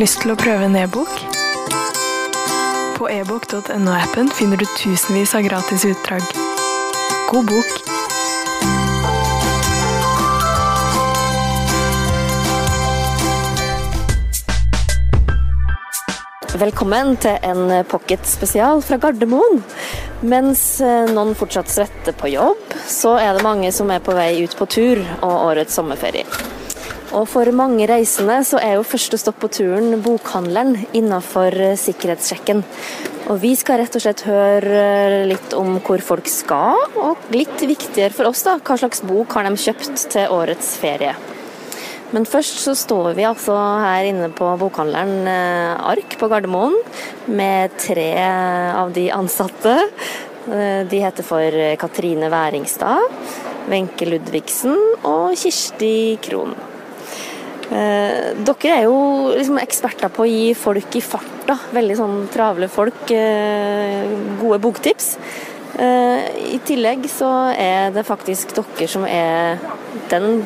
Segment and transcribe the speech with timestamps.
[0.00, 1.10] Lyst til å prøve en e-bok?
[2.96, 6.24] På ebok.no-appen finner du tusenvis av gratis utdrag.
[7.28, 7.74] God bok.
[16.62, 19.60] Velkommen til en pocket-spesial fra Gardermoen.
[20.24, 24.30] Mens eh, noen fortsatt svetter på jobb, så er det mange som er på vei
[24.46, 26.49] ut på tur og årets sommerferie.
[27.10, 32.62] Og for mange reisende så er jo første stopp på turen bokhandleren innenfor eh, sikkerhetssjekken.
[33.32, 37.66] Og vi skal rett og slett høre eh, litt om hvor folk skal, og litt
[37.66, 41.16] viktigere for oss, da, hva slags bok har de kjøpt til årets ferie.
[42.14, 46.78] Men først så står vi altså her inne på bokhandleren eh, Ark på Gardermoen
[47.26, 49.80] med tre av de ansatte.
[50.50, 53.12] De heter for Katrine Væringstad,
[53.70, 56.56] Wenche Ludvigsen og Kirsti Krohn.
[57.70, 62.66] Eh, Dere er jo liksom eksperter på å gi folk i farta, veldig sånn travle
[62.70, 65.16] folk, eh, gode boktips.
[65.78, 69.60] Eh, I tillegg så er det faktisk dere som er
[70.10, 70.42] den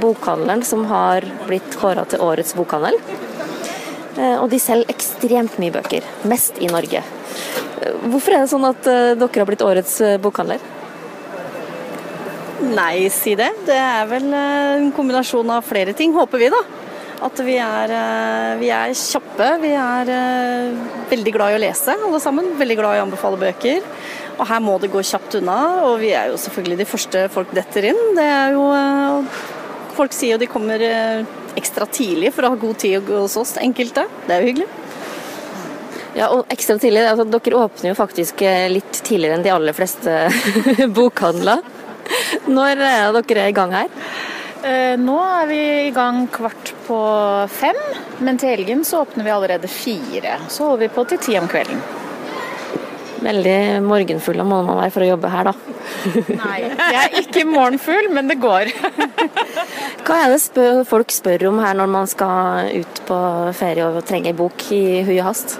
[0.00, 2.98] bokhandleren som har blitt kåra til årets bokhandel.
[4.14, 7.02] Og de selger ekstremt mye bøker, mest i Norge.
[8.06, 10.60] Hvorfor er det sånn at dere har blitt årets bokhandler?
[12.72, 13.50] Nei, si det.
[13.68, 16.60] Er vel eh, en kombinasjon av flere ting, håper vi da.
[17.24, 21.96] At vi er, eh, vi er kjappe, vi er eh, veldig glad i å lese
[21.96, 22.54] alle sammen.
[22.60, 23.84] Veldig glad i å anbefale bøker.
[24.38, 27.52] Og her må det gå kjapt unna, og vi er jo selvfølgelig de første folk
[27.54, 28.00] detter inn.
[28.16, 28.70] Det er jo
[29.94, 30.82] Folk sier jo de kommer
[31.54, 34.02] ekstra tidlig for å ha god tid hos oss, enkelte.
[34.24, 34.66] Det er jo hyggelig.
[36.18, 38.42] Ja, og ekstra tidlig, altså, Dere åpner jo faktisk
[38.74, 40.16] litt tidligere enn de aller fleste
[40.98, 41.62] bokhandler.
[42.50, 43.92] Når er dere i gang her?
[44.64, 46.98] Eh, Nå er vi i gang kvart på
[47.52, 47.78] fem,
[48.24, 50.38] men til helgen så åpner vi allerede fire.
[50.48, 51.80] Så holder vi på til ti om kvelden.
[53.24, 55.54] Veldig morgenfull må man være for å jobbe her, da.
[56.36, 58.68] Nei, jeg er ikke morgenfull, men det går.
[60.04, 63.20] Hva er det spør, folk spør om her når man skal ut på
[63.56, 65.56] ferie og trenger bok i hui og hast?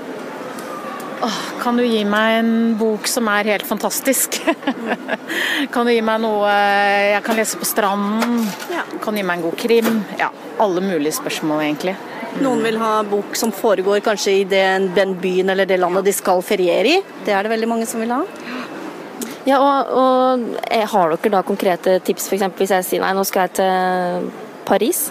[1.62, 4.40] Kan du gi meg en bok som er helt fantastisk?
[5.74, 8.42] Kan du gi meg noe jeg kan lese på stranden?
[9.02, 10.02] Kan du gi meg en god krim?
[10.20, 10.30] Ja,
[10.60, 11.96] alle mulige spørsmål egentlig.
[12.42, 16.14] Noen vil ha bok som foregår kanskje i den, den byen eller det landet de
[16.14, 17.02] skal feriere i.
[17.24, 18.22] Det er det veldig mange som vil ha.
[19.44, 22.48] Ja, og, og eh, Har dere da konkrete tips, f.eks.
[22.58, 24.32] hvis jeg sier nei, nå skal jeg til
[24.64, 25.06] Paris?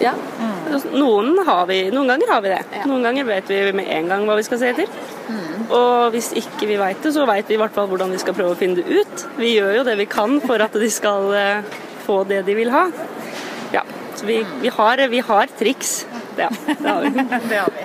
[0.00, 0.12] Ja.
[0.40, 0.55] Ja.
[0.96, 2.62] Noen, har vi, noen ganger har vi det.
[2.88, 4.90] Noen ganger vet vi med en gang hva vi skal se etter.
[5.66, 8.36] Og hvis ikke vi vet det, så vet vi i hvert fall hvordan vi skal
[8.36, 9.26] prøve å finne det ut.
[9.40, 12.70] Vi gjør jo det vi kan for at de skal eh, få det de vil
[12.74, 12.86] ha.
[13.74, 13.82] Ja,
[14.14, 15.98] så vi, vi, har, vi har triks.
[16.36, 17.12] Ja, det har vi.
[17.50, 17.84] Det har vi.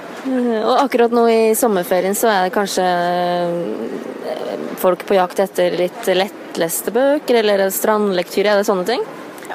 [0.61, 6.05] Og akkurat nå i sommerferien så er det kanskje eh, folk på jakt etter litt
[6.05, 9.05] lettleste bøker, eller strandlektyre, er det sånne ting?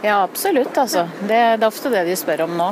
[0.03, 0.77] Ja, absolutt.
[0.79, 1.07] Altså.
[1.21, 1.29] Det,
[1.61, 2.69] det er ofte det de spør om nå.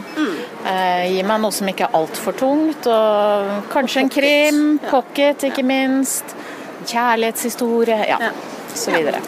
[0.65, 2.89] Eh, gi meg noe som ikke er altfor tungt.
[2.91, 6.37] Og kanskje en krim, pocket ikke minst.
[6.85, 8.19] Kjærlighetshistorie, ja,
[8.75, 9.23] så videre.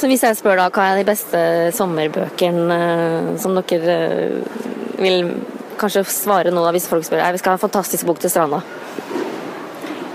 [0.00, 1.40] Så hvis jeg spør da, hva er de beste
[1.76, 4.60] sommerbøkene eh, som dere eh,
[5.00, 5.34] vil
[5.80, 8.32] kanskje svare nå da, hvis folk spør «Nei, vi skal ha en fantastisk bok til
[8.32, 8.62] stranda?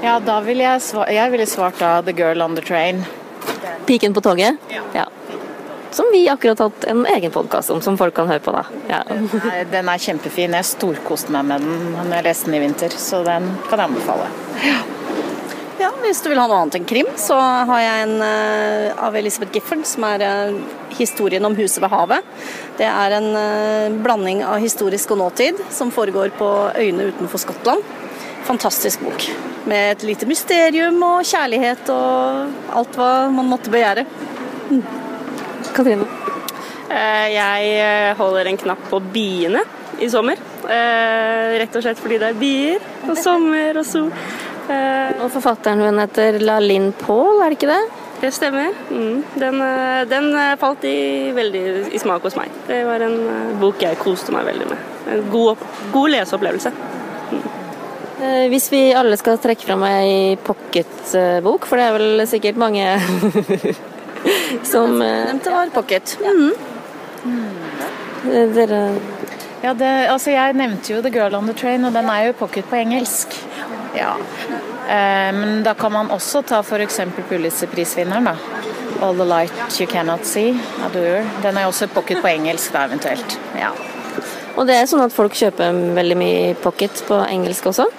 [0.06, 3.06] Ja, da ville jeg, sva jeg ville svart da 'The Girl on the Train'.
[3.85, 4.57] Piken på toget?
[4.94, 5.06] Ja.
[5.95, 8.66] Som vi akkurat har hatt en egen podkast om, som folk kan høre på da.
[8.89, 8.97] Ja.
[9.07, 10.51] Nei, Den er kjempefin.
[10.57, 13.94] Jeg storkoste meg med den når jeg leste den i vinter, så den kan jeg
[13.94, 14.28] anbefale.
[15.79, 19.16] Ja, Hvis du vil ha noe annet enn krim, så har jeg en eh, av
[19.16, 20.59] Elisabeth Gifford som er eh,
[21.00, 22.27] historien om huset ved havet.
[22.75, 27.88] Det er en eh, blanding av historisk og nåtid som foregår på øyene utenfor Skottland.
[28.51, 29.30] Fantastisk bok.
[29.63, 34.06] Med et lite mysterium og kjærlighet og alt hva man måtte begjære.
[35.75, 36.07] Katrine?
[36.89, 39.62] Eh, Jeg eh, holder en knapp på biene
[40.01, 40.39] i sommer.
[40.69, 44.10] Eh, Rett og slett fordi det er bier og sommer og sol.
[44.66, 47.83] Og forfatteren hun heter Lalin Paul, er det ikke det?
[48.24, 48.72] Det stemmer.
[48.89, 49.19] Mm.
[49.38, 49.60] Den,
[50.10, 50.95] den falt i,
[51.36, 51.62] veldig
[51.94, 52.50] i smak hos meg.
[52.66, 53.19] Det var en
[53.62, 54.88] bok jeg koste meg veldig med.
[55.13, 55.62] En god,
[55.94, 56.71] god leseopplevelse.
[58.25, 62.88] Eh, Hvis vi alle skal trekke fram ei pocketbok, for det er vel sikkert mange
[64.63, 66.18] som eh, Nevnte var pocket.
[66.21, 66.53] Mm.
[68.56, 68.81] Dere
[69.63, 72.33] Ja, det, altså jeg nevnte jo 'The Girl on the Train', og den er jo
[72.38, 73.33] pocket på engelsk.
[73.95, 74.13] Ja.
[74.86, 77.00] Eh, men da kan man også ta f.eks.
[77.30, 78.36] Pulitzer-prisvinneren, da.
[79.01, 81.25] 'All the Light You Cannot See' Adore.
[81.44, 83.39] Den er også pocket på engelsk, da eventuelt.
[83.57, 83.74] Ja.
[84.56, 87.89] Og det er sånn at folk kjøper veldig mye pocket på engelsk også?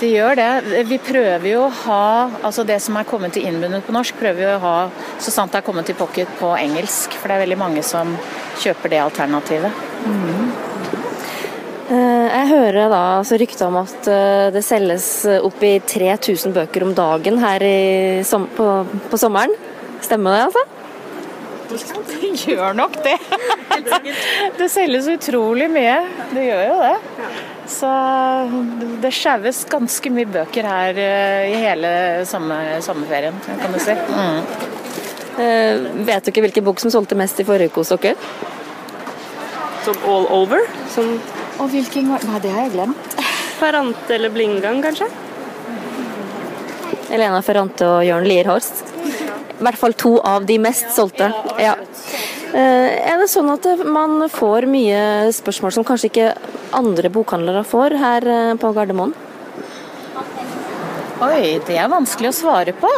[0.00, 0.50] De gjør det.
[0.88, 2.04] Vi prøver jo å ha
[2.42, 4.76] altså det som er kommet til innbundet på norsk, prøver vi å ha
[5.22, 7.14] så sant det er kommet til pocket på engelsk.
[7.20, 8.16] For det er veldig mange som
[8.62, 9.82] kjøper det alternativet.
[10.04, 10.52] Mm.
[11.84, 16.94] Jeg hører da altså rykter om at eh, det selges opp i 3000 bøker om
[16.96, 18.68] dagen her i som på,
[19.10, 19.52] på sommeren.
[20.04, 20.64] Stemmer det, altså?
[22.10, 23.16] Det gjør nok det.
[24.58, 25.96] Det selges utrolig mye.
[26.32, 26.94] Det gjør jo det.
[27.70, 27.88] Så
[29.02, 31.90] det skjæves ganske mye bøker her eh, i hele
[32.28, 33.94] sommer, sommerferien, kan du si.
[33.96, 34.40] Mm.
[35.40, 38.14] Eh, Vet du ikke hvilken bok som solgte mest i forrige uke hos dere?
[39.84, 40.64] Som all over.
[40.92, 41.16] Som
[41.62, 43.16] Og hvilken var Nei, det har jeg glemt.
[43.60, 45.08] Ferrante eller Blingang, kanskje.
[47.14, 48.82] Elena Ferrante og Jørn Lierhorst.
[49.54, 51.28] I hvert fall to av de mest solgte.
[51.62, 51.76] Ja.
[52.54, 54.98] Eh, Er det sånn at man får mye
[55.34, 56.26] spørsmål som kanskje ikke
[56.78, 59.14] andre bokhandlere får her eh, på Gardermoen?
[61.24, 62.88] Oi, det er vanskelig å svare på.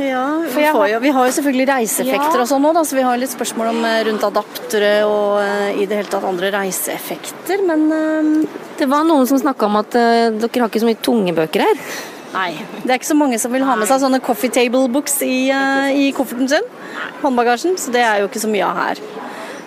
[0.00, 2.42] Ja, vi, får har- jo, vi har jo selvfølgelig reiseeffekter Ja.
[2.42, 5.86] og sånn nå, da, så vi har litt spørsmål om eh, rundt adaptere og i
[5.86, 10.68] det hele tatt andre reiseeffekter, men Det var noen som snakka om at dere har
[10.68, 11.78] ikke så mye tunge bøker her.
[12.36, 12.50] Nei.
[12.82, 15.48] Det er ikke så mange som vil ha med seg sånne coffee table books i,
[15.50, 16.66] eh, i kofferten sin,
[17.22, 19.02] håndbagasjen, så det er jo ikke så mye av her.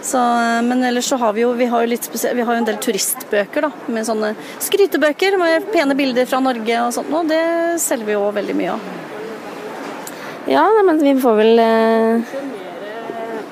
[0.01, 2.55] Så, eh, men ellers så har vi jo, vi har jo litt spesielt, vi har
[2.55, 7.11] jo en del turistbøker da, med sånne skrytebøker med pene bilder fra Norge og sånt,
[7.11, 7.43] og det
[7.83, 8.79] selger vi jo veldig mye av.
[10.49, 12.37] Ja, men vi får vel eh,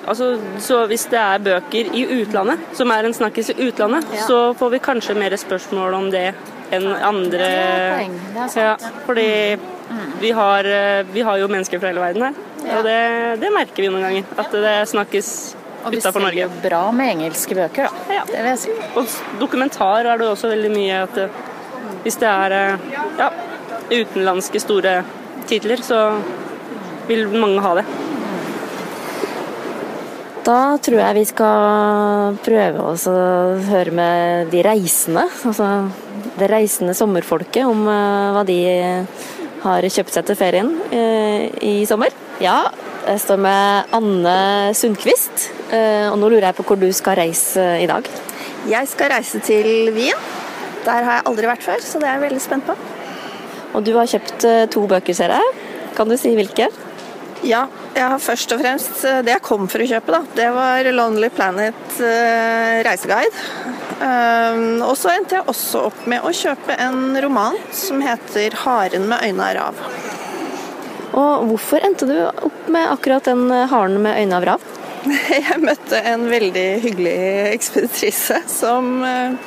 [0.07, 4.53] Altså, så hvis det er bøker i utlandet, som er en snakkis i utlandet, så
[4.55, 6.29] får vi kanskje mer spørsmål om det
[6.75, 7.47] enn andre.
[8.55, 8.73] Ja,
[9.05, 9.57] fordi
[10.19, 12.33] vi har, eh, vi har jo mennesker fra hele verden her,
[12.77, 12.97] og det,
[13.43, 14.23] det merker vi noen ganger.
[14.37, 15.29] At det snakkes
[15.85, 16.41] Og vi ser Norge.
[16.41, 18.15] jo bra med engelske bøker, da.
[18.17, 18.23] Ja.
[18.27, 18.73] Det vil jeg si.
[18.97, 19.05] Og
[19.39, 21.39] dokumentar er det også veldig mye at eh,
[22.03, 22.89] hvis det er eh,
[23.21, 23.29] ja,
[23.91, 24.97] utenlandske store
[25.47, 26.01] titler, så
[27.07, 27.85] vil mange ha det.
[30.47, 33.15] Da tror jeg vi skal prøve å
[33.67, 35.67] høre med de reisende, altså
[36.37, 38.57] det reisende sommerfolket, om eh, hva de
[39.63, 42.13] har kjøpt seg til ferien eh, i sommer.
[42.43, 42.67] Ja,
[43.07, 44.37] jeg står med Anne
[44.77, 48.07] Sundquist, eh, og nå lurer jeg på hvor du skal reise i dag.
[48.67, 50.27] Jeg skal reise til Wien.
[50.87, 52.75] Der har jeg aldri vært før, så det er jeg veldig spent på.
[53.75, 55.55] Og du har kjøpt to bøker, ser jeg.
[55.97, 56.69] Kan du si hvilke?
[57.45, 60.21] Ja, jeg har først og fremst det jeg kom for å kjøpe, da.
[60.37, 61.99] Det var Lonely Planet
[62.87, 63.86] reiseguide.
[63.97, 69.07] Um, og så endte jeg også opp med å kjøpe en roman som heter 'Haren
[69.09, 70.15] med øyne av rav'.
[71.17, 74.65] Og hvorfor endte du opp med akkurat den eh, haren med øyne av rav?
[75.47, 77.17] Jeg møtte en veldig hyggelig
[77.55, 79.37] ekspeditrise som eh,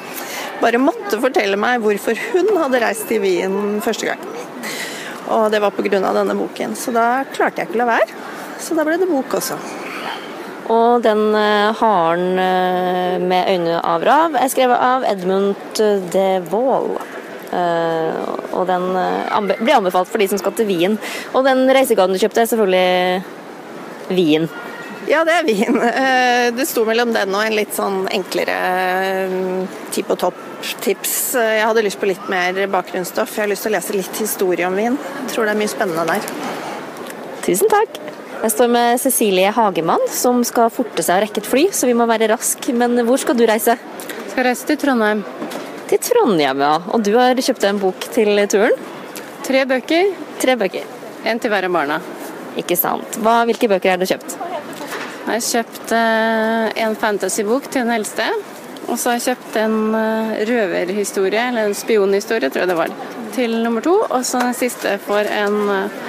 [0.61, 4.25] bare måtte fortelle meg hvorfor hun hadde reist til Wien første gang.
[5.31, 6.00] Og det var pga.
[6.00, 8.19] denne boken, så da klarte jeg ikke å la være.
[8.61, 9.56] Så da ble det bok også.
[10.70, 15.81] Og den eh, haren eh, med øyne av rav er skrevet av Edmund
[16.12, 16.93] de Waal.
[17.50, 18.21] Eh,
[18.54, 20.99] og den anbe blir anbefalt for de som skal til Wien.
[21.35, 24.47] Og den reisegaven du kjøpte, er selvfølgelig Wien.
[25.11, 25.80] Ja, det er Wien.
[26.54, 28.59] Det sto mellom den og en litt sånn enklere
[29.25, 29.35] eh,
[29.90, 31.16] ti på topp-tips.
[31.35, 33.35] Jeg hadde lyst på litt mer bakgrunnsstoff.
[33.35, 35.00] Jeg har lyst til å lese litt historie om Wien.
[35.25, 36.33] Jeg tror det er mye spennende der.
[37.42, 38.20] Tusen takk.
[38.40, 41.97] Jeg står med Cecilie Hagemann, som skal forte seg å rekke et fly, så vi
[41.97, 42.70] må være rask.
[42.73, 43.75] Men hvor skal du reise?
[43.76, 45.20] Jeg Skal reise til Trondheim.
[45.90, 46.70] Til Trondheim, ja.
[46.88, 48.78] Og du har kjøpt deg en bok til turen?
[49.44, 50.88] Tre bøker, Tre bøker.
[51.28, 51.99] En til hver av barna.
[52.56, 53.20] Ikke sant.
[53.20, 54.38] Hva, hvilke bøker har du kjøpt?
[54.38, 58.30] Jeg har kjøpt eh, en fantasybok til den eldste.
[58.87, 62.97] Og så har jeg kjøpt en eh, røverhistorie, eller en spionhistorie, tror jeg det var,
[63.37, 63.99] til nummer to.
[64.09, 66.00] Og så den siste for en eh,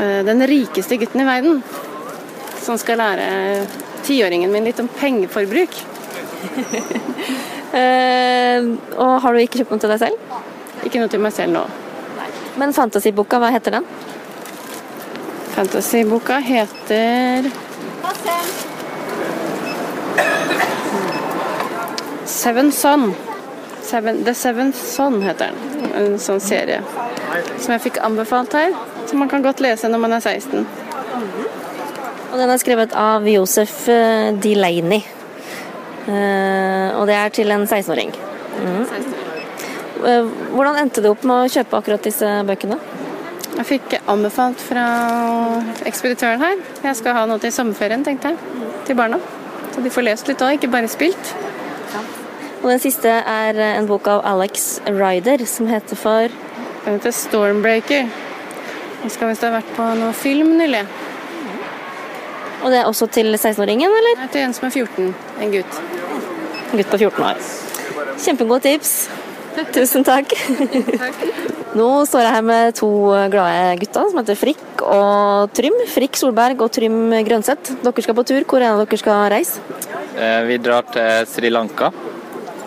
[0.00, 1.62] Den rikeste gutten i verden.
[2.60, 3.28] Som skal lære
[4.06, 5.80] tiåringen min litt om pengeforbruk.
[7.70, 8.64] Eh,
[8.98, 10.32] og har du ikke kjøpt noe til deg selv?
[10.82, 11.60] Ikke noe til meg selv nå.
[12.58, 13.86] Men fantasiboka, hva heter den?
[15.54, 17.46] Fantasiboka heter
[22.26, 23.14] Seven Son.
[23.82, 25.92] Seven, The Seventh Son heter den.
[25.94, 26.82] En sånn serie
[27.60, 28.74] som jeg fikk anbefalt her.
[29.06, 30.66] Som man kan godt lese når man er 16.
[32.30, 35.02] Og den er skrevet av Josef eh, Delaney.
[36.06, 38.12] Eh, og det er til en 16-åring.
[38.60, 38.84] Mm.
[40.06, 42.78] Eh, Hvordan endte du opp med å kjøpe akkurat disse bøkene?
[43.56, 44.86] Jeg fikk anbefalt fra
[45.88, 46.62] ekspeditøren her.
[46.86, 48.70] Jeg skal ha noe til sommerferien, tenkte jeg.
[48.86, 49.18] Til barna.
[49.74, 51.34] Så de får lest litt òg, ikke bare spilt.
[52.60, 56.32] Og den siste er en bok av Alex Ryder som heter for
[56.84, 58.08] Den heter Stormbreaker.
[59.00, 60.82] Den skal visst ha vært på noe film nylig.
[62.60, 64.20] Og det er også til 16-åringen, eller?
[64.26, 65.14] Er til en som er 14.
[65.40, 65.78] En gutt.
[66.70, 67.40] En gutt på 14 år.
[68.20, 68.92] Kjempegode tips.
[69.74, 70.34] Tusen takk.
[71.74, 72.90] Nå står jeg her med to
[73.32, 75.76] glade gutter som heter Frikk og Trym.
[75.90, 77.72] Frikk Solberg og Trym Grønseth.
[77.82, 78.44] Dere skal på tur.
[78.44, 79.64] Hvor er det dere skal reise?
[80.14, 81.90] Eh, Vi drar til Sri Lanka.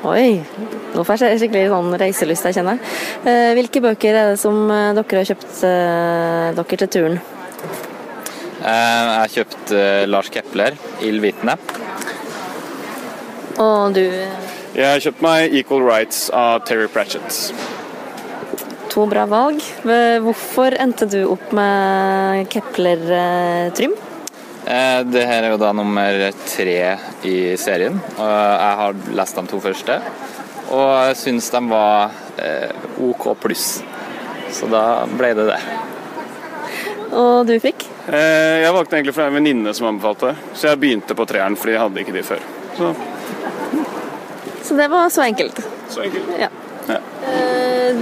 [0.04, 0.42] Oi,
[0.94, 2.80] nå får jeg skikkelig sånn reiselyst, jeg kjenner.
[3.24, 7.16] Eh, Hvilke bøker er det som eh, dere har kjøpt eh, dere til turen?
[8.60, 9.72] Eh, Jeg har kjøpt
[10.12, 11.56] Lars Kepler, 'Ildvitne'.
[13.64, 14.02] Og du,
[14.76, 17.54] Jeg har kjøpt meg Equal Rights av Terry Pratchett.
[18.94, 19.58] to bra valg.
[20.22, 23.96] Hvorfor endte du opp med Kepler, eh, Trym?
[24.66, 28.00] Eh, Det her er jo da nummer tre i serien.
[28.18, 29.98] Jeg har lest de to første,
[30.72, 32.72] og jeg syns de var eh,
[33.04, 33.82] OK pluss.
[34.54, 35.60] Så da ble det det.
[37.14, 37.86] Og du fikk?
[38.08, 41.76] Eh, Jeg valgte egentlig for en venninne som anbefalte, så jeg begynte på treeren fordi
[41.76, 42.42] jeg hadde ikke de før.
[42.78, 42.94] Så,
[44.64, 45.60] Så det var så enkelt.
[45.92, 46.30] så enkelt.
[46.40, 46.48] Ja.
[46.88, 47.00] Ja.
[47.28, 48.00] Eh,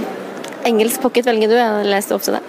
[0.64, 2.42] engelsk pocket velger du, jeg leste ofte det.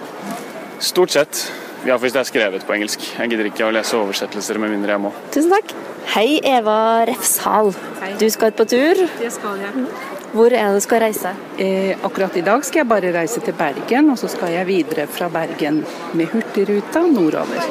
[0.78, 1.50] Stort sett.
[1.84, 3.02] Ja, hvis det er skrevet på engelsk.
[3.18, 5.10] Jeg gidder ikke å lese oversettelser med mindre jeg må.
[5.34, 5.74] Tusen takk.
[6.14, 7.74] Hei, Eva Refshal.
[8.20, 9.02] Du skal ut på tur.
[9.18, 9.84] Det skal jeg.
[10.32, 11.34] Hvor er det du skal reise?
[11.60, 15.04] Eh, akkurat i dag skal jeg bare reise til Bergen, og så skal jeg videre
[15.12, 15.82] fra Bergen
[16.16, 17.68] med Hurtigruta nordover.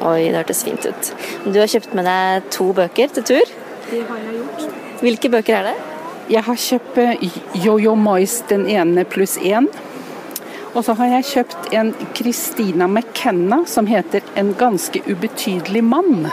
[0.00, 1.12] Oi, det hørtes fint ut.
[1.44, 3.54] Du har kjøpt med deg to bøker til tur.
[3.90, 4.68] Det har jeg gjort.
[5.04, 5.78] Hvilke bøker er det?
[6.32, 9.68] Jeg har kjøpt eh, Jojo Mais den ene pluss én.
[10.72, 16.30] Og så har jeg kjøpt en Christina McKenna som heter 'En ganske ubetydelig mann'.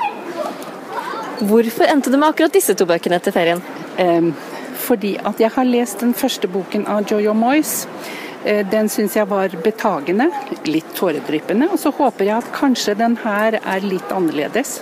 [1.39, 3.61] Hvorfor endte du med akkurat disse to bøkene til ferien?
[3.97, 4.31] Eh,
[4.75, 7.87] fordi at jeg har lest den første boken av Jojo Moyes.
[8.45, 10.31] Eh, Den syns jeg var betagende,
[10.65, 11.71] litt tåredryppende.
[11.71, 14.81] Og så håper jeg at kanskje den her er litt annerledes.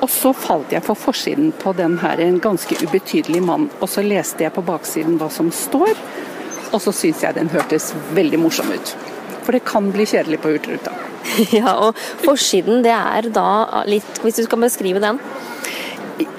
[0.00, 3.70] Og så falt jeg for forsiden på den her, en ganske ubetydelig mann.
[3.80, 5.94] Og så leste jeg på baksiden hva som står,
[6.70, 8.94] og så syns jeg den hørtes veldig morsom ut.
[9.44, 10.94] For det kan bli kjedelig på Hurtigruta.
[11.52, 15.18] Ja, og forsiden, det er da litt Hvis du skal beskrive den?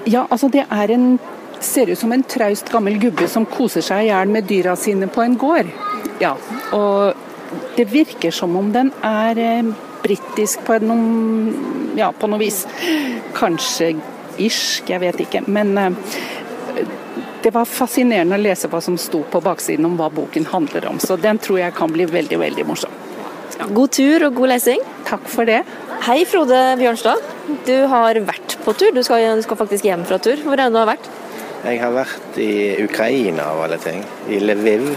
[0.10, 1.06] Ja, altså det er en
[1.62, 5.06] Ser ut som en traust gammel gubbe som koser seg i hjel med dyra sine
[5.14, 5.68] på en gård.
[6.18, 6.32] Ja,
[6.74, 7.14] og
[7.78, 9.70] det virker som om den er eh,
[10.02, 12.64] britisk på, noen, ja, på noe vis.
[13.38, 13.92] Kanskje
[14.42, 15.44] irsk, jeg vet ikke.
[15.54, 16.02] Men eh,
[17.42, 21.00] det var fascinerende å lese hva som sto på baksiden om hva boken handler om.
[21.02, 22.94] Så den tror jeg kan bli veldig, veldig morsom.
[23.72, 24.82] God tur og god lesing.
[25.08, 25.62] Takk for det.
[26.06, 27.22] Hei, Frode Bjørnstad.
[27.68, 28.94] Du har vært på tur.
[28.96, 30.40] Du skal, du skal faktisk hjem fra tur.
[30.46, 31.10] Hvor er det du har vært?
[31.62, 34.02] Jeg har vært i Ukraina av alle ting.
[34.34, 34.88] I Lviv.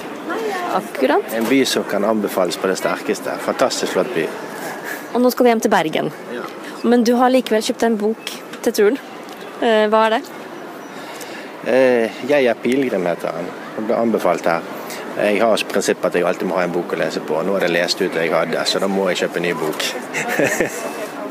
[0.75, 1.35] Akkurat.
[1.37, 3.37] En by som kan anbefales på det sterkeste.
[3.45, 4.25] Fantastisk flott by.
[5.15, 6.09] Og nå skal du hjem til Bergen.
[6.35, 6.47] Ja.
[6.85, 8.33] Men du har likevel kjøpt en bok
[8.65, 8.99] til turen.
[9.61, 10.23] Eh, Hva er det?
[11.67, 13.47] Eh, Jeg er pilegrim, heter han.
[13.79, 14.61] Og ble anbefalt her.
[15.17, 17.39] Jeg har som prinsipp at jeg alltid må ha en bok å lese på.
[17.47, 19.55] Nå er det lest ut det jeg hadde, så da må jeg kjøpe en ny
[19.55, 19.89] bok.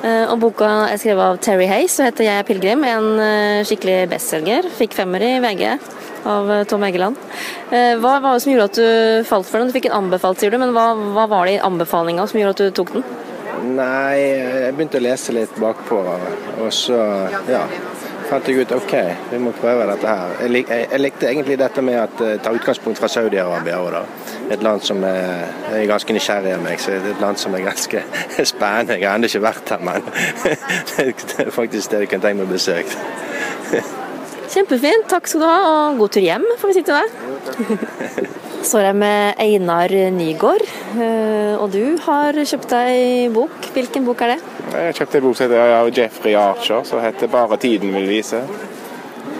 [0.04, 2.82] Eh, Og boka er skrevet av Terry Hayes og heter 'Jeg er pilegrim'.
[2.84, 4.66] En eh, skikkelig bestselger.
[4.68, 5.80] Fikk femmer i VG
[6.26, 7.16] av Tom Egeland.
[7.72, 9.68] Hva var det som gjorde at du falt for den?
[9.72, 12.50] Du fikk en anbefalt, sier du, men hva, hva var det i anbefalinga som gjorde
[12.50, 13.04] at du tok den?
[13.78, 15.96] Nei, jeg begynte å lese litt bakpå,
[16.60, 17.00] og så
[17.48, 17.64] ja,
[18.34, 18.94] fant jeg ut OK,
[19.30, 20.32] vi må prøve dette her.
[20.42, 23.90] Jeg, lik, jeg, jeg likte egentlig dette med at eh, ta utgangspunkt fra Saudi-Arabia òg,
[23.94, 24.04] da.
[24.54, 27.54] Et land som er, er ganske nysgjerrig av meg, så det er et land som
[27.54, 28.02] er ganske
[28.54, 28.98] spennende.
[28.98, 30.08] Jeg har ennå ikke vært her, men
[30.96, 33.84] det er faktisk det jeg kan tenke meg å besøke.
[34.54, 35.08] Kjempefint.
[35.10, 37.12] Takk skal du ha, og god tur hjem, får vi si til deg.
[38.64, 43.72] Så er jeg med Einar Nygaard, eh, og du har kjøpt deg bok.
[43.76, 44.53] Hvilken bok er det?
[44.74, 48.42] Jeg kjøpte en bok som heter Jeffrey Archer, som heter 'Bare tiden vil vise'.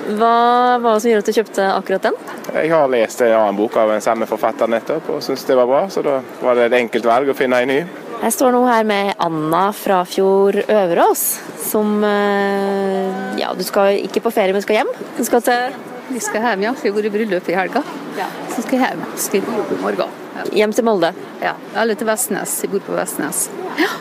[0.04, 2.16] Hva var det som gjorde at du kjøpte akkurat den?
[2.54, 5.70] Jeg har lest en annen bok av en samme forfatter nettopp, og syntes det var
[5.70, 7.80] bra, så da var det et enkelt valg å finne en ny.
[8.24, 11.24] Jeg står nå her med Anna Frafjord Øverås,
[11.72, 14.94] som eh, Ja, du skal ikke på ferie, men skal hjem?
[15.18, 15.74] Du skal til
[16.10, 16.72] Vi skal hjem, ja.
[16.78, 17.82] Vi har vært i bryllup i helga.
[18.20, 18.28] Ja.
[18.52, 19.06] Så skal jeg hjem.
[19.18, 20.18] Skal jeg på jobb i morgen.
[20.36, 20.48] Ja.
[20.62, 21.14] Hjem til Molde?
[21.42, 21.56] Ja.
[21.80, 22.58] Eller til Vestnes.
[22.62, 23.48] Jeg bor på Vestnes.
[23.80, 23.96] Eh,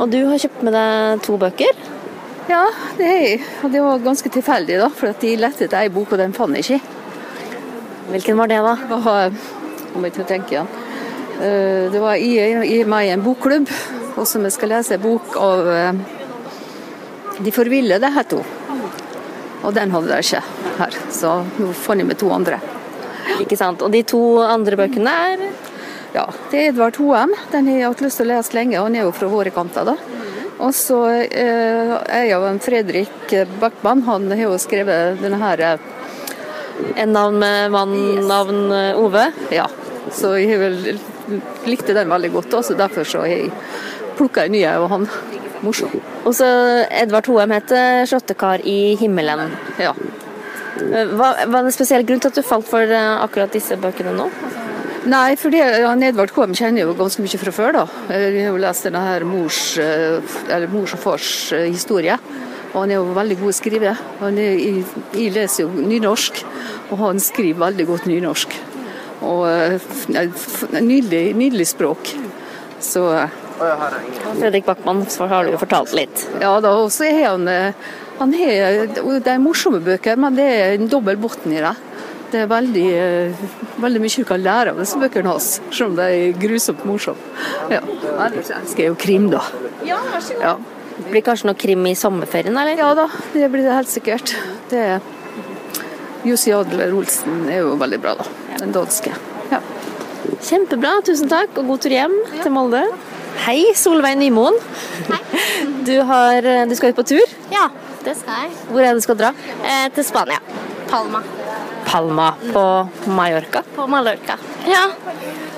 [0.00, 1.84] og du har kjøpt med deg to bøker?
[2.48, 2.64] Ja,
[2.98, 3.40] det har jeg.
[3.64, 4.88] Og det var ganske tilfeldig, da.
[4.92, 6.80] For de lette etter ei bok, og den fant jeg ikke.
[8.12, 8.74] Hvilken var det, da?
[8.90, 9.38] Det var,
[9.96, 10.68] om jeg tenker igjen.
[11.40, 12.32] Eh, Det var i,
[12.76, 13.70] i meg en bokklubb,
[14.16, 16.02] og som jeg skal lese en bok av eh,
[17.42, 18.44] De forvillede, het hun.
[19.64, 20.42] Og den hadde jeg ikke.
[20.78, 20.96] her.
[21.10, 22.60] Så nå fant jeg med to andre.
[23.40, 23.80] Ikke sant.
[23.82, 25.46] Og de to andre bøkene er
[26.14, 27.32] Ja, det er Edvard Hoem.
[27.50, 28.78] Den har jeg hatt lyst til å lese lenge.
[28.78, 29.96] og Han er jo fra våre kanter, da.
[30.62, 34.04] Og så eh, er jo en Fredrik Backman.
[34.06, 35.90] Han har jo skrevet denne her eh,
[37.02, 37.96] En navn med mann,
[38.28, 39.26] navn eh, Ove?
[39.54, 39.66] Ja.
[40.14, 40.78] Så jeg vel
[41.66, 43.48] likte den veldig godt, også, derfor så jeg
[44.18, 45.08] plukka en ny av han.
[45.64, 45.94] Morsom.
[46.28, 46.46] Og så
[46.92, 49.56] Edvard Hoem heter 'Slåttekar i himmelen'.
[49.80, 49.94] Ja.
[50.76, 54.14] Hva var det en spesiell grunn til at du falt for eh, akkurat disse bøkene
[54.14, 54.28] nå?
[55.04, 57.76] Nei, for det, han Edvard Kvam kjenner jo ganske mye fra før.
[57.76, 57.84] da.
[58.08, 62.16] Jeg har jo lest denne her mors, eh, eller mors og fars eh, historie.
[62.72, 63.92] Og han er jo veldig god å skrive.
[64.22, 66.40] Han er, jeg, jeg leser jo nynorsk,
[66.88, 68.56] og han skriver veldig godt nynorsk.
[69.24, 69.76] Og eh,
[70.80, 72.14] Nydelig, nydelig språk.
[72.82, 73.36] Så eh,
[74.40, 76.24] Fredrik Backman så har du jo fortalt litt.
[76.42, 80.44] Ja da, og så har han eh, han har, Det er morsomme bøker, men det
[80.46, 81.74] er en dobbel bunn i det.
[82.32, 83.42] Det er veldig, eh,
[83.82, 87.18] veldig mye du kan lære av disse bøkene hans, selv om de er grusomt morsomme.
[87.70, 87.80] Ja.
[88.26, 89.42] Ellers elsker jeg jo krim, da.
[89.86, 90.56] Ja, vær så Ja.
[90.94, 92.76] Det blir kanskje noe krim i sommerferien, eller?
[92.78, 94.36] Ja da, det blir det helt sikkert.
[94.70, 95.00] Det er
[96.24, 98.24] Jussi Adler Olsen er jo veldig bra, da.
[98.58, 99.12] Den danske.
[99.50, 99.58] Ja.
[100.40, 102.84] Kjempebra, tusen takk, og god tur hjem til Molde.
[103.44, 104.54] Hei, Solveig Nymoen.
[105.84, 107.32] Du, har, du skal ut på tur.
[107.52, 107.66] Ja,
[108.06, 108.54] det skal jeg.
[108.70, 109.34] Hvor er det du skal dra?
[109.60, 110.40] Eh, til Spania.
[110.88, 111.20] Palma.
[111.86, 112.64] Palma på
[113.06, 113.62] Mallorca.
[113.76, 114.38] På Mallorca.
[114.68, 114.86] Ja.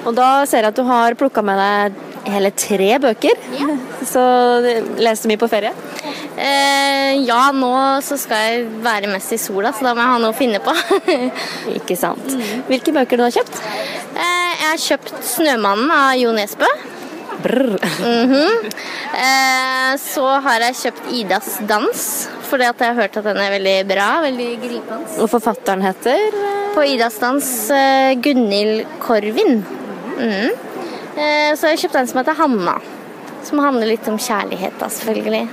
[0.06, 3.38] Og da ser jeg at du har plukka med deg hele tre bøker.
[3.58, 3.68] Ja.
[4.12, 4.22] Så
[4.98, 5.72] leser du mye på ferie?
[6.36, 7.70] Eh, ja, nå
[8.04, 10.60] så skal jeg være mest i sola, så da må jeg ha noe å finne
[10.60, 10.74] på.
[11.78, 12.26] Ikke sant.
[12.68, 13.56] Hvilke bøker du har kjøpt?
[14.12, 16.68] eh, jeg har kjøpt 'Snømannen' av Jo Nesbø.
[17.42, 17.78] Brr.
[17.80, 18.68] -hmm.
[19.24, 23.54] eh, så har jeg kjøpt 'Idas dans', fordi at jeg har hørt at den er
[23.56, 24.08] veldig bra.
[24.24, 25.08] Veldig gripende.
[25.22, 26.38] Og forfatteren heter?
[26.76, 29.64] På 'Idas dans' eh, Gunhild Korvin.
[30.18, 30.50] Mhm.
[31.16, 32.80] Eh, så jeg kjøpt en som heter 'Hanna'.
[33.46, 35.48] Som handler litt om kjærlighet, da, selvfølgelig.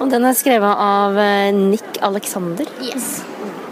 [0.00, 2.66] Og den er skrevet av eh, Nick Alexander.
[2.84, 3.22] Yes.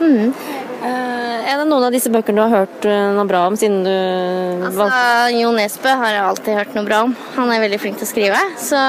[0.01, 0.33] Mm.
[0.79, 3.81] Eh, er det noen av disse bøkene du har hørt eh, noe bra om siden
[3.83, 4.87] du Altså,
[5.35, 7.17] Jo Nesbø har jeg alltid hørt noe bra om.
[7.35, 8.83] Han er veldig flink til å skrive, så,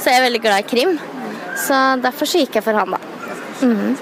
[0.00, 0.96] så jeg er veldig glad i krim.
[1.58, 3.00] Så derfor så gikk jeg for han, da.
[3.62, 3.96] Mm.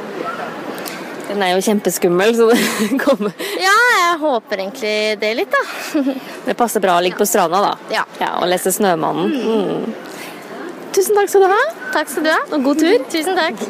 [1.31, 6.03] Den er jo kjempeskummel, så det kommer Ja, jeg håper egentlig det litt, da.
[6.49, 7.75] Det passer bra å ligge på stranda, da.
[7.95, 8.05] Ja.
[8.19, 9.35] ja og lese 'Snømannen'.
[9.45, 10.11] Mm.
[10.91, 11.63] Tusen takk skal du ha.
[11.95, 12.41] Takk skal du ha.
[12.57, 13.05] Og god tur.
[13.13, 13.63] Tusen takk.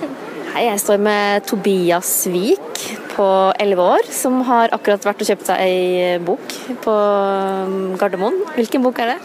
[0.55, 2.81] Hei, jeg står med Tobias Vik
[3.13, 3.27] på
[3.61, 8.41] 11 år, som har akkurat vært og kjøpt seg ei bok på um, Gardermoen.
[8.57, 9.19] Hvilken bok er det?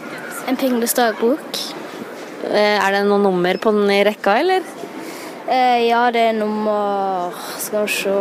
[0.46, 1.62] En Pingles dagbok.
[2.44, 4.62] Eh, Er det noe nummer på den i rekka, eller?
[5.48, 8.14] Eh, ja, det er nummer Skal vi se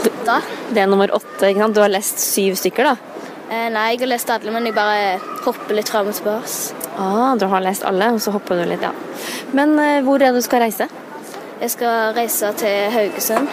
[0.00, 0.38] Åtte.
[0.72, 1.74] Det er nummer åtte, ikke sant?
[1.76, 2.96] Du har lest syv stykker, da?
[3.50, 6.48] Eh, nei, jeg har lest alle, men jeg bare hopper litt fram og tilbake.
[6.98, 8.90] Ah, du har lest alle, og så hopper du litt, ja.
[9.52, 10.88] Men eh, hvor er det du skal reise?
[11.60, 13.52] Jeg skal reise til Haugesund.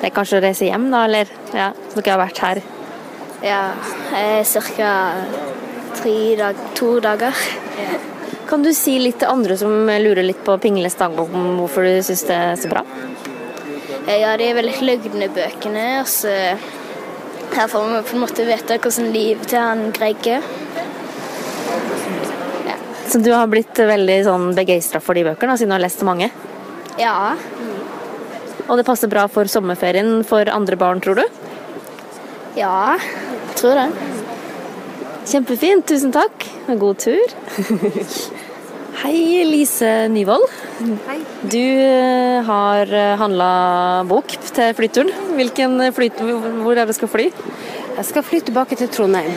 [0.00, 1.30] Det er kanskje å reise hjem, da, eller?
[1.56, 2.62] Ja, så dere har vært her.
[3.44, 3.62] Ja,
[4.10, 4.92] ca.
[6.00, 7.34] tre dag, to dager.
[8.48, 12.24] Kan du si litt til andre som lurer litt på Pingles dagbok, hvorfor du syns
[12.26, 12.84] det er så bra?
[14.06, 15.84] Eh, Ja, det er veldig løgne bøkene.
[16.00, 16.32] Altså,
[17.54, 20.46] her får vi på en måte vite hvordan livet til han Greg er.
[23.10, 26.06] Så du har blitt veldig sånn begeistra for de bøkene, siden du har lest så
[26.06, 26.28] mange?
[26.98, 27.34] Ja.
[28.68, 31.24] Og det passer bra for sommerferien for andre barn, tror du?
[32.54, 32.98] Ja,
[33.58, 34.19] tror det.
[35.30, 36.42] Kjempefint, tusen takk.
[36.80, 37.34] God tur.
[39.00, 40.48] Hei, Lise Nyvold.
[41.06, 41.18] Hei.
[41.52, 42.90] Du eh, har
[43.20, 43.50] handla
[44.10, 45.12] bok til flyturen.
[45.38, 47.28] Hvilken flyt, hvor er det du skal fly?
[47.30, 49.30] Jeg skal fly tilbake til Trondheim.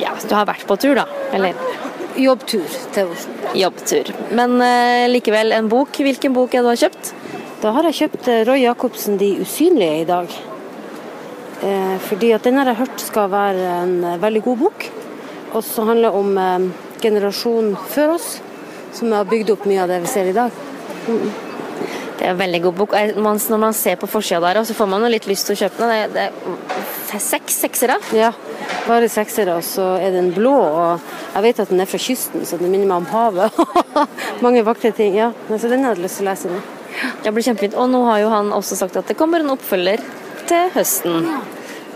[0.00, 1.04] Ja, så du har vært på tur, da?
[1.36, 1.58] Eller?
[2.16, 3.34] Jobbtur til Oslo.
[3.60, 4.08] Jobbtur.
[4.32, 6.00] Men eh, likevel en bok.
[6.00, 7.12] Hvilken bok er det du har kjøpt?
[7.60, 10.32] Da har jeg kjøpt eh, Roy Jacobsen 'De usynlige' i dag.
[11.60, 14.88] Eh, fordi at den har jeg hørt skal være en eh, veldig god bok.
[15.52, 16.66] Og så handler det om eh,
[17.02, 18.32] generasjonen før oss,
[18.94, 20.54] som har bygd opp mye av det vi ser i dag.
[21.08, 21.30] Mm.
[22.20, 22.94] Det er en veldig god bok.
[23.16, 26.12] Når man ser på forsida der, så får man litt lyst til å kjøpe den.
[26.12, 26.26] Det,
[27.08, 27.96] det er seks seksere.
[28.12, 28.28] Ja,
[28.84, 30.52] bare seksere, og så er den blå.
[30.52, 33.56] Og jeg vet at den er fra kysten, så den minner meg om havet.
[34.44, 35.16] Mange vakre ting.
[35.16, 35.30] ja.
[35.48, 36.60] Så den hadde jeg lyst til å lese nå.
[37.24, 37.78] Det blir kjempefint.
[37.80, 40.04] Og nå har jo han også sagt at det kommer en oppfølger
[40.50, 41.32] til høsten.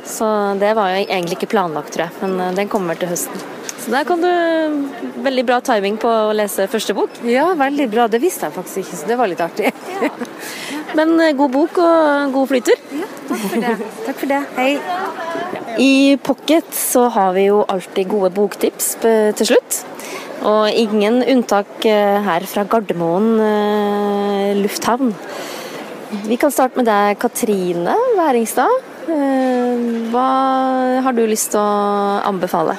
[0.04, 0.26] Så
[0.60, 3.44] det var jo egentlig ikke planlagt, tror jeg, men eh, den kommer til høsten.
[3.84, 4.30] Så der kan du
[5.24, 7.14] Veldig bra timing på å lese første bok.
[7.28, 8.04] Ja, veldig bra.
[8.12, 9.70] Det visste jeg faktisk ikke, så det var litt artig.
[10.98, 12.82] Men eh, god bok og god flyter.
[13.30, 13.74] Takk for det.
[14.04, 14.42] Takk for det.
[14.58, 14.72] Hei.
[15.80, 19.80] I Pocket så har vi jo alltid gode boktips eh, til slutt.
[20.44, 23.38] Og ingen unntak her fra Gardermoen
[24.60, 25.14] lufthavn.
[26.28, 28.93] Vi kan starte med deg, Katrine Væringstad.
[29.04, 30.28] Eh, Hva
[31.04, 32.76] har du lyst til å anbefale?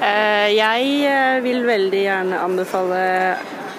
[0.00, 3.00] Eh, Jeg eh, vil veldig gjerne anbefale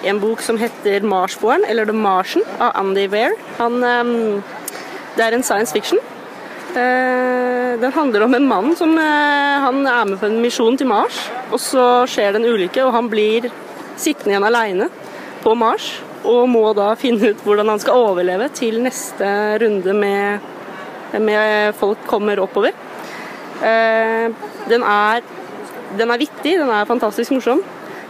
[0.06, 3.34] en bok som heter 'Marsborn', eller 'The Martian' av Andy Weir.
[3.58, 4.42] Han, ehm,
[5.16, 5.98] det er en science fiction.
[6.74, 11.30] Den handler om en mann som han er med på en misjon til Mars.
[11.50, 13.50] Og så skjer det en ulykke, og han blir
[13.96, 14.90] sittende igjen alene
[15.42, 16.02] på Mars.
[16.24, 20.40] Og må da finne ut hvordan han skal overleve til neste runde med,
[21.12, 22.74] med folk kommer oppover.
[23.62, 24.28] Eh,
[24.66, 25.22] Den er
[25.96, 27.62] den er vittig, den er fantastisk morsom.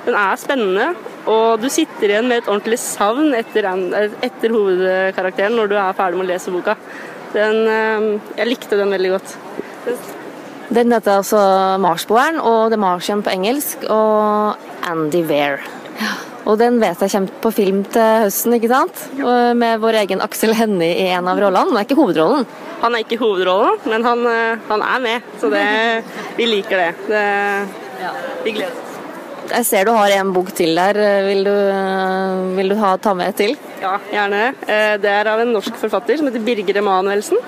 [0.06, 0.90] Den er spennende,
[1.26, 3.66] og du sitter igjen med et ordentlig savn etter,
[4.24, 6.76] etter hovedkarakteren når du er ferdig med å lese boka.
[7.34, 9.36] Den, eh, jeg likte den veldig godt.
[10.70, 11.40] Den heter altså
[11.78, 14.56] Marsboeren og The Martian på engelsk, og
[14.88, 15.60] Andy Weir.
[16.46, 19.02] Og den vet jeg kommer på film til høsten, ikke sant?
[19.18, 22.46] Og Med vår egen Aksel Hennie i en av rollene, men ikke hovedrollen.
[22.84, 25.64] Han er ikke hovedrollen, men han, eh, han er med, så det,
[26.36, 26.90] vi liker det.
[27.08, 27.24] det
[28.44, 28.92] vi gleder oss.
[29.46, 30.98] Jeg ser du har en bok til der.
[31.26, 31.54] Vil du,
[32.58, 33.54] vil du ha, ta med til?
[33.82, 34.48] Ja, gjerne.
[34.66, 37.38] Eh, Det er av en norsk forfatter som heter Birger Emanuelsen.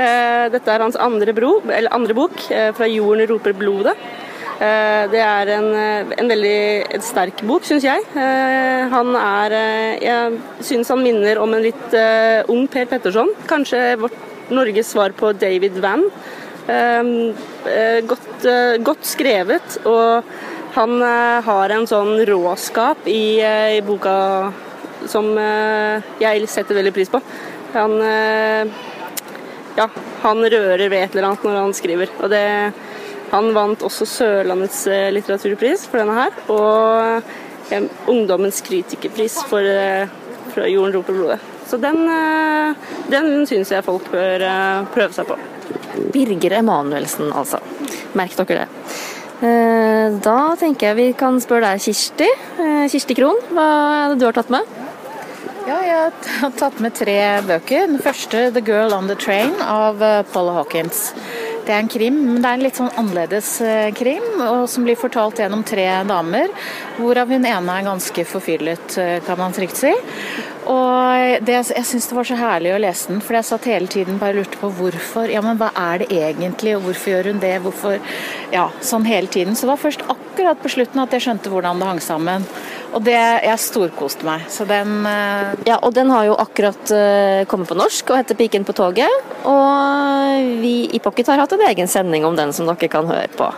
[0.00, 3.96] Eh, Dette er hans andre, bro, eller andre bok, 'Fra jorden roper blodet'.
[4.60, 8.04] Eh, Det er en, eh, en veldig sterk bok, syns jeg.
[8.14, 9.50] Eh, Han er
[10.00, 11.94] Jeg syns han minner om en litt
[12.48, 13.30] ung Per Petterson.
[13.46, 14.12] Kanskje vårt
[14.50, 15.82] Norges svar på David
[16.68, 17.02] eh,
[18.02, 18.42] Godt,
[18.84, 20.24] godt skrevet, og
[20.74, 24.52] han har en sånn råskap i, i boka
[25.06, 25.36] som
[26.20, 27.20] jeg setter veldig pris på.
[27.74, 28.00] Han
[29.76, 29.88] ja,
[30.22, 32.08] han rører ved et eller annet når han skriver.
[32.22, 32.72] Og det,
[33.30, 39.62] han vant også Sørlandets eh, litteraturpris for denne her, og eh, Ungdommens kritikerpris for,
[40.50, 41.40] for Jorden roper blodet.
[41.70, 42.74] Så den, eh,
[43.12, 45.38] den syns jeg folk bør eh, prøve seg på.
[46.10, 47.60] Birger Emanuelsen, altså.
[48.18, 48.68] Merk dere det.
[49.46, 52.26] Eh, Da tenker jeg vi kan spørre deg, Kirsti.
[52.58, 54.66] Eh, Kirsti Krohn, hva er det du har tatt med?
[55.68, 57.14] Ja, jeg har tatt med tre
[57.46, 57.86] bøker.
[57.86, 61.12] Den første, 'The Girl on the Train' av eh, Paula Hawkins.
[61.66, 64.24] Det er en krim, men det er en litt sånn annerledes eh, krim,
[64.70, 66.48] som blir fortalt gjennom tre damer,
[66.96, 69.92] hvorav hun ene er ganske forfyllet, eh, kan man trygt si.
[70.70, 73.88] Og det, jeg syns det var så herlig å lese den, for jeg satt hele
[73.90, 75.30] tiden bare lurte på hvorfor.
[75.32, 77.54] Ja, men hva er det egentlig, og hvorfor gjør hun det?
[77.64, 77.96] Hvorfor
[78.52, 79.56] Ja, sånn hele tiden.
[79.56, 82.46] Så det var først akkurat på slutten at jeg skjønte hvordan det hang sammen.
[82.90, 84.46] Og det Jeg storkoste meg.
[84.50, 85.54] Så den uh...
[85.68, 89.22] Ja, og den har jo akkurat uh, kommet på norsk og heter 'Piken på toget'.
[89.46, 93.30] Og vi i Pocket har hatt en egen sending om den som dere kan høre
[93.36, 93.52] på.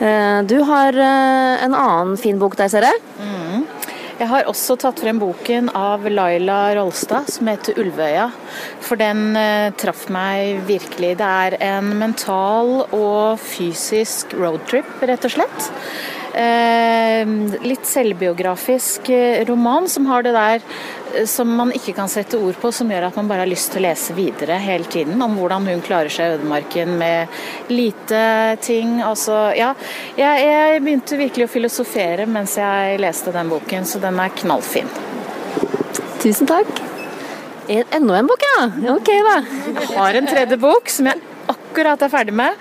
[0.00, 3.02] Uh, Du har en annen fin bok der, ser jeg.
[3.18, 3.66] Mm.
[4.20, 8.26] Jeg har også tatt frem boken av Laila Rolstad som heter 'Ulvøya'.
[8.84, 11.14] For den eh, traff meg virkelig.
[11.16, 15.70] Det er en mental og fysisk roadtrip, rett og slett.
[16.30, 17.28] Eh,
[17.66, 20.60] litt selvbiografisk eh, roman som har det der
[21.16, 23.72] eh, som man ikke kan sette ord på, som gjør at man bare har lyst
[23.72, 25.18] til å lese videre hele tiden.
[25.22, 27.40] Om hvordan hun klarer seg i ødemarken med
[27.72, 28.22] lite
[28.62, 29.00] ting.
[29.02, 29.72] Altså, ja.
[30.18, 34.90] Jeg, jeg begynte virkelig å filosofere mens jeg leste den boken, så den er knallfin.
[36.22, 36.70] Tusen takk.
[37.70, 38.62] Enda en bok, ja.
[38.94, 39.36] Ok, da.
[39.66, 41.29] Jeg har en tredje bok som jeg
[41.70, 42.56] akkurat er ferdig med,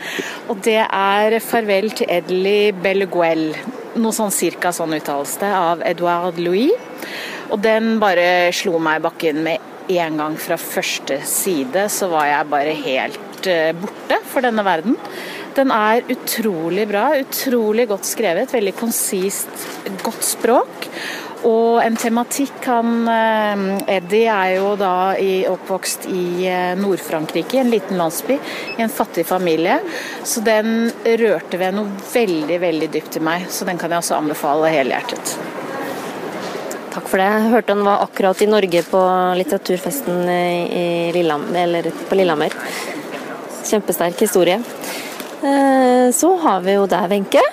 [0.50, 3.56] og det er 'Farvel til Edli Belleguel'.
[3.98, 6.72] Noe sånn cirka sånn uttales det, av Edouard Louis.
[7.50, 9.58] Og den bare slo meg i bakken med
[9.90, 14.96] en gang fra første side, så var jeg bare helt eh, borte for denne verden.
[15.56, 19.50] Den er utrolig bra, utrolig godt skrevet, veldig konsist,
[20.06, 20.86] godt språk.
[21.48, 23.62] Og en tematikk han eh,
[23.96, 28.36] Eddie er jo da i, oppvokst i eh, Nord-Frankrike, en liten landsby,
[28.76, 29.80] i en fattig familie.
[30.24, 30.90] Så den
[31.22, 33.48] rørte ved noe veldig, veldig dypt i meg.
[33.54, 35.38] Så den kan jeg også anbefale helhjertet.
[36.90, 37.30] Takk for det.
[37.30, 39.02] Jeg hørte han var akkurat i Norge på
[39.40, 42.56] litteraturfesten i Lillam, eller på Lillehammer.
[43.70, 44.58] Kjempesterk historie.
[45.44, 47.44] Eh, Så har vi jo deg, Wenche.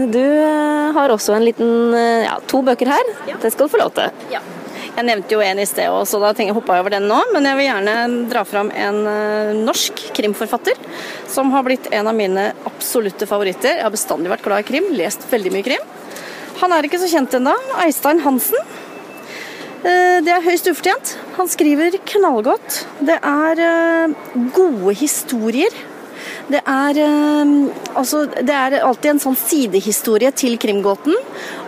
[0.00, 3.12] Du eh, har også en liten, eh, ja, to bøker her.
[3.42, 4.10] Det skal du få lov til.
[4.90, 7.20] Jeg nevnte jo en i sted òg, så da jeg hoppa jeg over den nå.
[7.32, 7.94] Men jeg vil gjerne
[8.28, 8.98] dra fram en
[9.64, 10.76] norsk krimforfatter
[11.30, 13.78] som har blitt en av mine absolutte favoritter.
[13.78, 15.86] Jeg har bestandig vært glad i krim, lest veldig mye krim.
[16.60, 17.54] Han er ikke så kjent ennå.
[17.84, 18.58] Eistein Hansen.
[19.80, 21.14] Det er høyst ufortjent.
[21.38, 22.82] Han skriver knallgodt.
[23.00, 23.62] Det er
[24.52, 25.72] gode historier.
[26.50, 27.52] Det er, eh,
[27.94, 31.16] altså, det er alltid en sånn sidehistorie til krimgåten.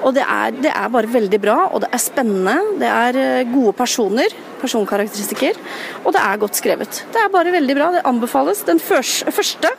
[0.02, 2.56] Og det er, det er bare veldig bra, og det er spennende.
[2.82, 5.58] Det er eh, gode personer, personkarakteristikker,
[6.04, 7.02] og det er godt skrevet.
[7.14, 7.90] Det er bare veldig bra.
[7.96, 8.64] Det anbefales.
[8.68, 9.74] Den første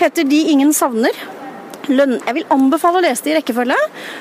[0.00, 1.16] heter De ingen savner.
[1.86, 3.76] Jeg vil anbefale å lese det i rekkefølge,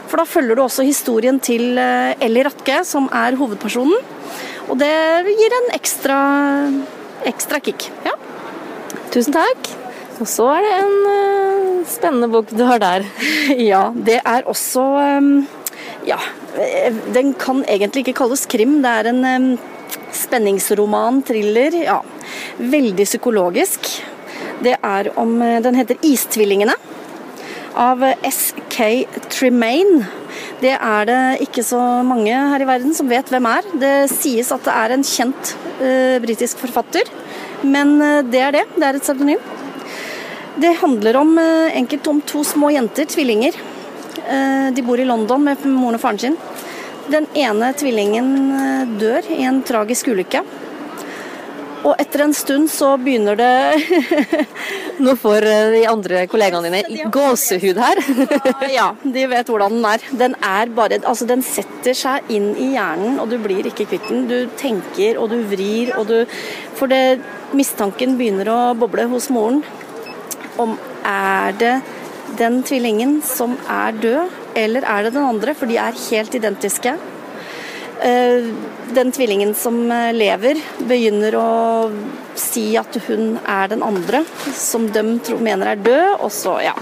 [0.09, 4.13] for da følger du også historien til eh, Ratke, som er hovedpersonen.
[4.69, 4.93] Og det
[5.29, 6.19] gir en ekstra,
[7.29, 7.89] ekstra kick.
[8.05, 8.13] Ja.
[9.13, 9.84] Tusen takk.
[10.15, 13.05] Og så er det en eh, spennende bok du har der.
[13.71, 15.29] ja, det er også eh,
[16.07, 16.19] Ja,
[16.61, 18.79] eh, den kan egentlig ikke kalles krim.
[18.83, 19.47] Det er en eh,
[20.15, 21.75] spenningsroman, thriller.
[21.83, 21.99] Ja,
[22.59, 23.89] veldig psykologisk.
[24.63, 26.77] Det er om eh, Den heter Istvillingene
[27.75, 29.03] av S.K.
[29.27, 30.05] Tremaine.
[30.61, 33.67] Det er det ikke så mange her i verden som vet hvem er.
[33.81, 35.51] Det sies at det er en kjent
[35.81, 37.11] uh, britisk forfatter,
[37.67, 37.97] men
[38.31, 38.63] det er det.
[38.77, 39.43] Det er et pseudonym.
[40.57, 43.53] Det handler om, eh, enkelt om to små jenter, tvillinger.
[44.27, 46.37] Eh, de bor i London med moren og faren sin.
[47.11, 50.43] Den ene tvillingen eh, dør i en tragisk ulykke.
[51.85, 54.47] Og etter en stund så begynner det
[55.05, 58.01] Nå får de andre kollegaene dine gåsehud her.
[58.77, 60.09] ja, de vet hvordan den er.
[60.23, 64.07] Den er bare Altså, den setter seg inn i hjernen, og du blir ikke kvitt
[64.07, 64.25] den.
[64.31, 66.23] Du tenker, og du vrir, og du
[66.79, 67.19] For det
[67.53, 69.61] mistanken begynner å boble hos moren
[70.61, 71.73] om er det
[72.39, 75.53] den tvillingen som er død, eller er det den andre?
[75.57, 76.95] For de er helt identiske.
[78.03, 78.53] Eh,
[78.93, 81.45] Den tvillingen som eh, lever, begynner å
[82.37, 84.21] si at hun er den andre,
[84.53, 85.01] som de
[85.41, 86.75] mener er død, og så, ja.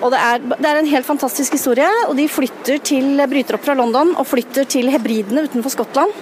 [0.00, 3.66] Og det er, det er en helt fantastisk historie, og de flytter til, bryter opp
[3.66, 6.14] fra London og flytter til Hebridene utenfor Skottland.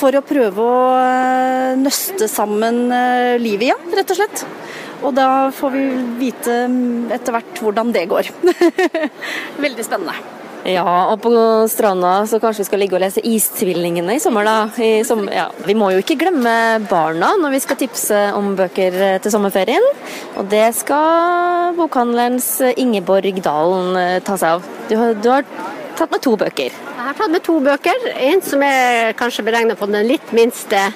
[0.00, 2.88] For å prøve å eh, nøste sammen
[3.40, 4.44] livet igjen, rett og slett.
[5.00, 5.86] Og da får vi
[6.20, 8.28] vite mm, etter hvert hvordan det går.
[9.64, 10.18] Veldig spennende.
[10.68, 11.30] Ja, og på
[11.72, 14.56] stranda så kanskje vi skal ligge og lese Istvillingene i sommer, da.
[14.76, 15.46] I som, ja.
[15.64, 16.52] Vi må jo ikke glemme
[16.90, 19.86] barna når vi skal tipse om bøker eh, til sommerferien.
[20.36, 24.68] Og det skal bokhandlerens Ingeborg Dalen eh, ta seg av.
[24.90, 25.48] Du har, du har
[25.96, 26.76] tatt med to bøker.
[26.76, 28.08] Jeg har tatt med to bøker.
[28.28, 30.90] En som er kanskje beregnet på den litt minste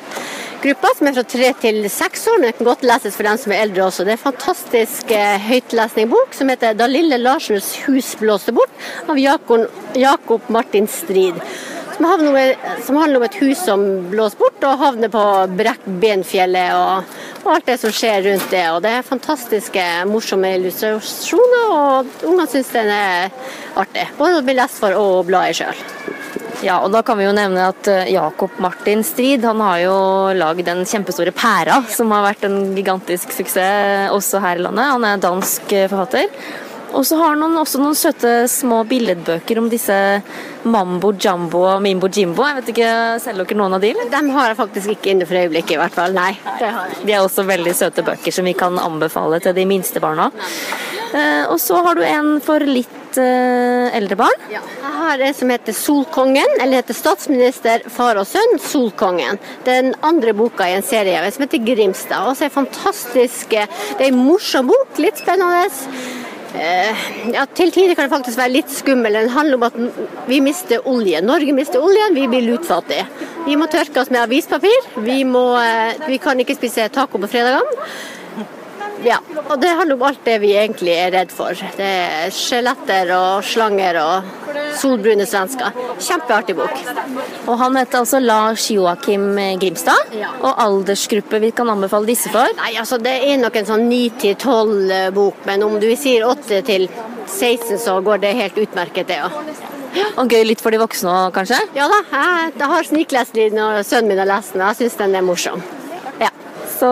[0.64, 2.40] gruppa, som er fra tre til seks år.
[2.40, 4.06] Men den kan godt leses for dem som er eldre også.
[4.06, 9.18] Det er en fantastisk eh, høytlesningbok som heter 'Da lille Larsens hus blåste bort' av
[9.18, 11.40] Jakob, Martin Strid.
[11.94, 12.06] Som
[12.96, 15.22] handler om et hus som blåser bort og havner på
[15.54, 17.12] Brekkbenfjellet og,
[17.44, 18.64] og alt det som skjer rundt det.
[18.74, 23.30] Og det er fantastiske, morsomme illustrasjoner, og ungene syns den er
[23.78, 24.08] artig.
[24.18, 25.86] Både å bli lest for og å bla i sjøl.
[26.64, 29.96] Ja, og da kan vi jo nevne at eh, Jakob Martin Strid han har jo
[30.38, 34.94] lagd den kjempestore Pæra, som har vært en gigantisk suksess også her i landet.
[34.94, 36.30] Han er dansk eh, forfatter.
[36.94, 39.96] Og så har han også noen søte små billedbøker om disse
[40.62, 42.44] Mambo Jumbo og Mimbo Jimbo.
[42.46, 42.90] Jeg vet ikke,
[43.24, 43.90] Selger dere noen av de?
[43.90, 44.10] eller?
[44.12, 46.14] Dem har jeg faktisk ikke inne for øyeblikket, i hvert fall.
[46.16, 46.32] Nei.
[46.60, 47.00] det har jeg.
[47.04, 50.30] De er også veldig søte bøker som vi kan anbefale til de minste barna.
[51.10, 54.44] Eh, og så har du en for litt eh, eldre barn.
[54.50, 59.40] Jeg har en som heter Solkongen, eller heter Statsminister, far og sønn, Solkongen.
[59.66, 62.28] Den andre boka i en serie som heter Grimstad.
[62.30, 65.70] Også en fantastisk Det er en morsom bok, litt spennende.
[66.54, 66.98] Uh,
[67.34, 69.16] ja, til tider kan det faktisk være litt skummel.
[69.18, 69.78] Den handler om at
[70.30, 71.18] vi mister olje.
[71.24, 73.08] Norge mister oljen, vi blir lutfattige.
[73.44, 74.92] Vi må tørke oss med avispapir.
[75.02, 77.88] Vi, må, uh, vi kan ikke spise taco på fredagene.
[79.02, 81.58] Ja, og det handler om alt det vi egentlig er redd for.
[81.76, 84.30] Det er skjeletter og slanger og
[84.78, 85.74] solbrune svensker.
[85.98, 86.78] Kjempeartig bok.
[87.44, 89.26] Og han heter altså Lars Joakim
[89.60, 90.14] Grimstad.
[90.40, 92.54] Og aldersgruppe vi kan anbefale disse for?
[92.60, 97.98] Nei, altså Det er nok en sånn 9-12 bok, men om du sier 8-16 så
[98.04, 99.40] går det helt utmerket, det òg.
[100.18, 101.60] Og gøy litt for de voksne òg, kanskje?
[101.76, 105.00] Ja da, jeg, jeg har sniklest den når sønnen min har lest den, jeg syns
[105.02, 105.62] den er morsom.
[106.74, 106.90] Så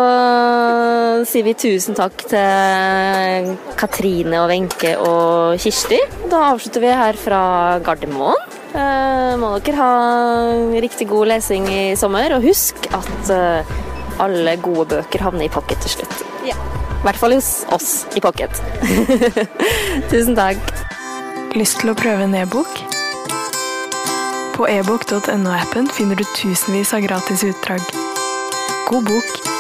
[1.27, 5.99] sier vi tusen takk til Katrine og Wenche og Kirsti.
[6.31, 7.43] Da avslutter vi her fra
[7.85, 8.39] Gardermoen.
[8.73, 9.91] Eh, må dere ha
[10.81, 13.75] riktig god lesing i sommer, og husk at eh,
[14.23, 16.25] alle gode bøker havner i pocket til slutt.
[16.47, 16.57] Ja.
[16.57, 18.63] I hvert fall hos oss i pocket.
[20.13, 20.63] tusen takk.
[21.59, 22.81] Lyst til å prøve en e-bok?
[24.57, 27.83] På ebook.no-appen finner du tusenvis av gratis utdrag.
[28.89, 29.52] God bok